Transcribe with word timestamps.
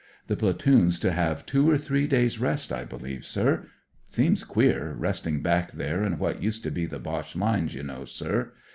The 0.25 0.35
platoon's 0.35 0.97
to 1.01 1.11
have 1.11 1.45
two 1.45 1.69
or 1.69 1.77
three 1.77 2.07
days* 2.07 2.39
rest, 2.39 2.73
I 2.73 2.83
believe, 2.85 3.23
sir. 3.23 3.67
Seems 4.07 4.43
queer, 4.43 4.95
resting 4.97 5.43
back 5.43 5.73
there 5.73 6.03
in 6.03 6.17
what 6.17 6.41
used 6.41 6.63
to 6.63 6.71
be 6.71 6.87
the 6.87 6.97
Boche 6.97 7.35
lines, 7.35 7.75
you 7.75 7.83
Vnow, 7.83 8.07
sir. 8.07 8.51